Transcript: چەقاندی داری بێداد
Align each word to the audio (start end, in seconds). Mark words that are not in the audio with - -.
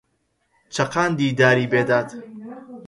چەقاندی 0.75 1.29
داری 1.39 1.67
بێداد 1.71 2.09